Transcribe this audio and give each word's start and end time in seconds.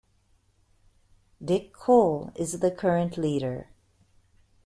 Dick 1.45 1.73
Cole 1.73 2.31
is 2.33 2.59
the 2.59 2.71
current 2.71 3.19
leader. 3.19 3.67